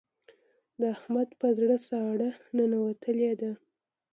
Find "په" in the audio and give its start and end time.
1.39-1.47